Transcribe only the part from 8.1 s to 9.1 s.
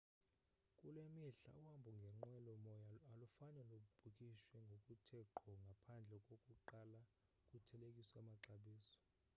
amaxabiso